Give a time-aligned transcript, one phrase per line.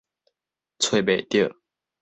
[0.79, 1.53] 揣袂著